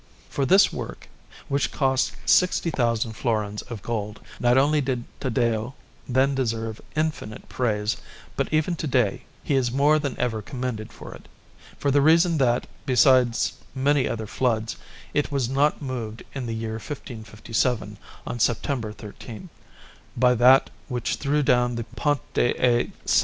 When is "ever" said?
10.19-10.41